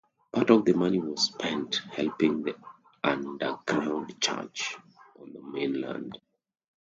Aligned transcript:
Part 0.31 0.49
of 0.49 0.65
the 0.65 0.73
money 0.73 0.97
was 0.99 1.25
spent 1.25 1.83
helping 1.91 2.41
the 2.41 2.55
underground 3.03 4.19
Church 4.19 4.75
on 5.19 5.31
the 5.31 5.41
mainland. 5.43 6.17